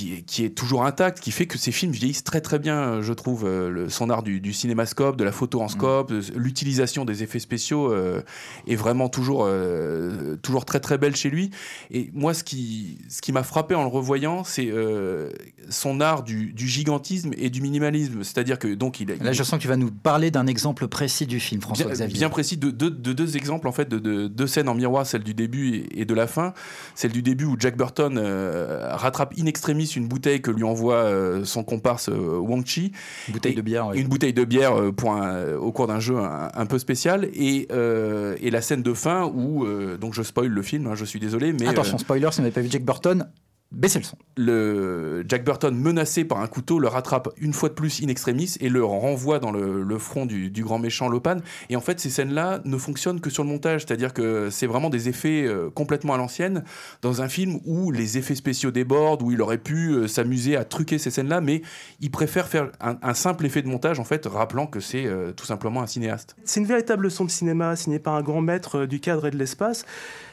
[0.00, 3.02] qui est, qui est toujours intact, qui fait que ces films vieillissent très très bien,
[3.02, 3.44] je trouve.
[3.44, 7.22] euh, le- son art du, du cinémascope, de la photo en scope, euh, l'utilisation des
[7.22, 8.22] effets spéciaux euh,
[8.66, 11.50] est vraiment toujours, euh, toujours très très belle chez lui.
[11.90, 15.30] Et moi, ce qui, ce qui m'a frappé en le revoyant, c'est euh,
[15.68, 18.22] son art du, du gigantisme et du minimalisme.
[18.24, 20.88] C'est-à-dire que donc il a, Là, je sens que tu vas nous parler d'un exemple
[20.88, 22.14] précis du film, François bien, Xavier.
[22.18, 25.04] bien précis de, de- de deux exemples en fait de, de- deux scènes en miroir
[25.06, 26.54] celle du début et, et de la fin
[26.94, 30.94] celle du début où Jack Burton euh, rattrape in extremis une bouteille que lui envoie
[30.96, 32.92] euh, son comparse euh, Wang Chi
[33.28, 33.88] Une bouteille de bière.
[33.88, 34.00] oui.
[34.00, 37.68] une bouteille de bière pour un- au cours d'un jeu un, un peu spécial et,
[37.72, 39.66] euh, et la scène de fin où
[39.98, 42.52] donc je spoil le film hein, je suis désolé mais Attention, spoiler, si vous n'avez
[42.54, 43.26] pas vu Jack Burton,
[43.72, 44.16] baissez le son.
[44.36, 48.56] le Jack Burton menacé par un couteau le rattrape une fois de plus in extremis
[48.60, 51.38] et le renvoie dans le, le front du, du grand méchant Lopan.
[51.68, 54.90] Et en fait, ces scènes-là ne fonctionnent que sur le montage, c'est-à-dire que c'est vraiment
[54.90, 56.64] des effets euh, complètement à l'ancienne
[57.02, 60.64] dans un film où les effets spéciaux débordent, où il aurait pu euh, s'amuser à
[60.64, 61.62] truquer ces scènes-là, mais
[62.00, 65.32] il préfère faire un, un simple effet de montage en fait, rappelant que c'est euh,
[65.32, 66.36] tout simplement un cinéaste.
[66.44, 69.30] C'est une véritable leçon de cinéma signée par un grand maître euh, du cadre et
[69.30, 69.84] de l'espace.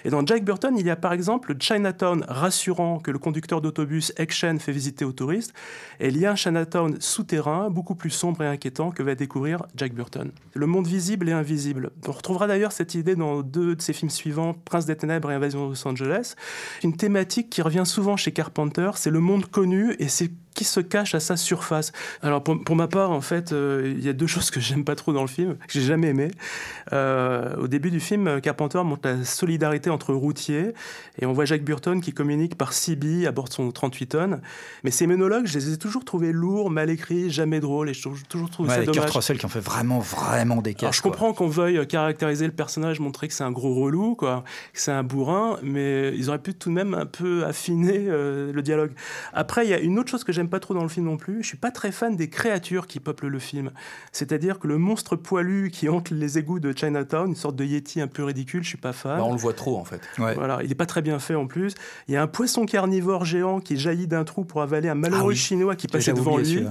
[0.06, 3.59] Et dans Jack Burton, il y a par exemple le Chinatown rassurant que le conducteur
[3.59, 5.53] d'autobus Egg Shen fait visiter aux touristes.
[5.99, 9.63] Et il y a un Chinatown souterrain, beaucoup plus sombre et inquiétant que va découvrir
[9.75, 10.31] Jack Burton.
[10.53, 11.91] Le monde visible et invisible.
[12.07, 15.33] On retrouvera d'ailleurs cette idée dans deux de ses films suivants, Prince des Ténèbres et
[15.33, 16.35] Invasion de Los Angeles.
[16.85, 20.80] Une thématique qui revient souvent chez Carpenter, c'est le monde connu et c'est qui se
[20.80, 21.91] cache à sa surface.
[22.24, 24.84] Alors pour, pour ma part, en fait, euh, il y a deux choses que j'aime
[24.84, 26.32] pas trop dans le film, que j'ai jamais aimé.
[26.93, 30.74] Euh, au début du film, Carpenter montre la solidarité entre routiers
[31.22, 34.41] et on voit Jack Burton qui communique par CB à bord de son 38 tonnes.
[34.84, 38.02] Mais ces monologues, je les ai toujours trouvés lourds, mal écrits, jamais drôles et je
[38.02, 39.06] trouve toujours trouvé Ouais, ça avec dommage.
[39.06, 40.98] Kurt Russell qui en fait vraiment, vraiment des Alors, caches.
[40.98, 44.43] je comprends qu'on veuille caractériser le personnage, montrer que c'est un gros relou, quoi,
[44.74, 48.52] que c'est un bourrin, mais ils auraient pu tout de même un peu affiner euh,
[48.52, 48.91] le dialogue.
[49.34, 51.17] Après, il y a une autre chose que j'aime pas trop dans le film non
[51.17, 51.43] plus.
[51.43, 53.71] Je suis pas très fan des créatures qui peuplent le film.
[54.12, 58.01] C'est-à-dire que le monstre poilu qui hante les égouts de Chinatown, une sorte de yeti
[58.01, 59.17] un peu ridicule, je suis pas fan.
[59.17, 60.01] Bah, on le voit trop en fait.
[60.19, 60.33] Ouais.
[60.36, 61.73] Voilà, il est pas très bien fait en plus.
[62.07, 65.21] Il y a un poisson carnivore géant qui jaillit d'un trou pour avaler un malheureux
[65.23, 65.36] Ah oui.
[65.36, 66.63] chinois qui passait devant lui.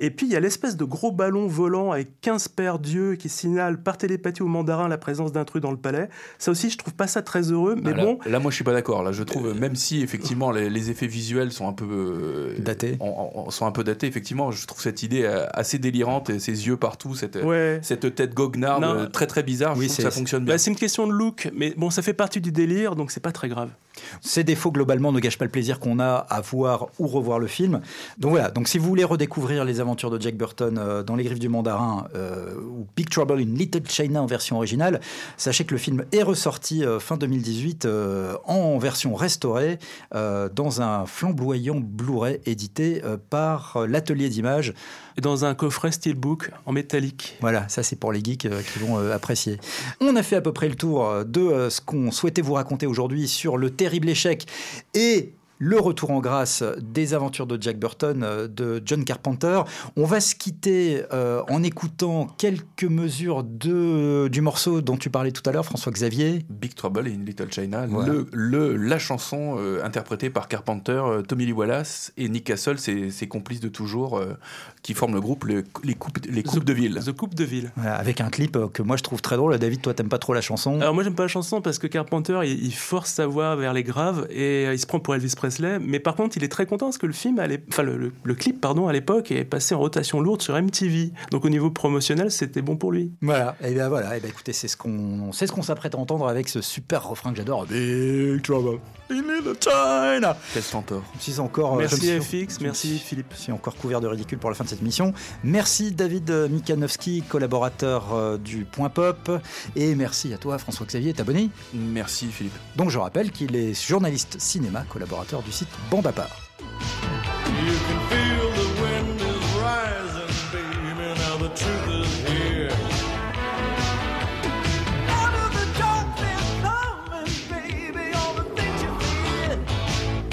[0.00, 3.28] Et puis il y a l'espèce de gros ballon volant avec 15 paires d'yeux qui
[3.28, 6.08] signale par télépathie au mandarin la présence d'intrus dans le palais.
[6.38, 8.18] Ça aussi, je trouve pas ça très heureux, mais Ah, là, bon.
[8.26, 9.02] là, moi je suis pas d'accord.
[9.02, 12.96] Là, je trouve, même si effectivement les, les effets visuels sont un peu euh, Datés.
[13.06, 16.66] En- sont un peu datés, effectivement, je trouve cette idée euh, assez délirante et ses
[16.66, 17.80] yeux partout, cette, Ouais.
[17.82, 18.94] cette tête goguenarde Non.
[18.94, 19.76] euh, très très bizarre.
[19.76, 20.54] Oui, je trouve que c'est- ça fonctionne bien.
[20.54, 23.20] Bah, c'est une question de look, mais bon, ça fait partie du délire, donc c'est
[23.20, 23.70] pas très grave.
[24.20, 27.46] Ces défauts globalement ne gâchent pas le plaisir qu'on a à voir ou revoir le
[27.46, 27.80] film.
[28.18, 31.24] Donc voilà, donc si vous voulez redécouvrir les aventures de Jack Burton euh, dans Les
[31.24, 35.00] Griffes du Mandarin euh, ou Big Trouble in Little China en version originale,
[35.36, 39.78] sachez que le film est ressorti euh, fin 2018 euh, en version restaurée
[40.12, 44.74] dans un flamboyant Blu-ray édité par l'atelier d'images.
[45.20, 47.36] Dans un coffret steelbook en métallique.
[47.40, 49.58] Voilà, ça c'est pour les geeks euh, qui vont euh, apprécier.
[50.00, 52.86] On a fait à peu près le tour euh, de ce qu'on souhaitait vous raconter
[52.86, 54.46] aujourd'hui sur le terrible échec
[54.94, 55.32] et
[55.64, 59.62] le retour en grâce des aventures de Jack Burton euh, de John Carpenter.
[59.96, 65.30] On va se quitter euh, en écoutant quelques mesures de, du morceau dont tu parlais
[65.30, 66.44] tout à l'heure, François-Xavier.
[66.50, 68.12] Big Trouble in Little China, Voilà.
[68.12, 72.78] le, le- la chanson euh, interprétée par Carpenter, euh, Tommy Lee Wallace et Nick Castle,
[72.80, 74.36] ses, ses complices de toujours, euh,
[74.82, 76.98] qui forment le groupe le- les Coupes, les coupes de Ville.
[77.06, 77.70] The Coupe de Ville.
[77.76, 79.56] Voilà, avec un clip que moi je trouve très drôle.
[79.58, 80.80] David, toi t'aimes pas trop la chanson?
[80.80, 83.72] Alors moi j'aime pas la chanson parce que Carpenter il, il force sa voix vers
[83.72, 85.51] les graves et il se prend pour Elvis Presley.
[85.60, 88.34] Mais par contre il est très content parce que le film, enfin le, le- le
[88.34, 91.12] clip pardon à l'époque est passé en rotation lourde sur MTV.
[91.30, 93.12] Donc au niveau promotionnel c'était bon pour lui.
[93.22, 95.98] Voilà, et bien voilà, et bien écoutez, c'est ce qu'on c'est ce qu'on s'apprête à
[95.98, 97.66] entendre avec ce super refrain que j'adore.
[97.66, 98.78] Big Trouble
[99.10, 100.36] in Little China.
[100.54, 100.62] Quel.
[100.62, 103.26] Je suis encore, Merci FX, merci Philippe.
[103.36, 105.12] Je suis encore couvert de ridicule pour la fin de cette émission.
[105.44, 109.30] Merci David Mikanowski, collaborateur euh, du Point Pop.
[109.76, 111.50] Et merci à toi François-Xavier Taboni.
[111.74, 112.54] Merci Philippe.
[112.76, 116.36] Donc je rappelle qu'il est journaliste cinéma, collaborateur du site Bande à part.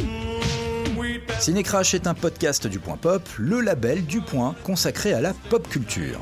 [0.03, 5.33] Mm, Cinécrash est un podcast du Point Pop, le label du Point consacré à la
[5.49, 6.19] pop culture.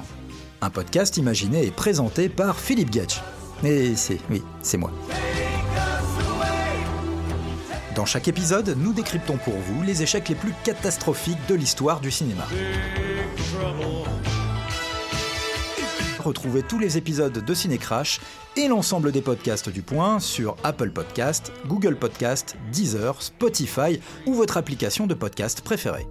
[0.61, 3.21] Un podcast imaginé et présenté par Philippe Gatch.
[3.63, 4.91] Et c'est, oui, c'est moi.
[7.97, 12.11] Dans chaque épisode, nous décryptons pour vous les échecs les plus catastrophiques de l'histoire du
[12.11, 12.45] cinéma.
[16.23, 18.19] retrouvez tous les épisodes de Cinécrash
[18.55, 24.57] et l'ensemble des podcasts du Point sur Apple Podcast, Google Podcast, Deezer, Spotify ou votre
[24.57, 26.05] application de podcast préférée.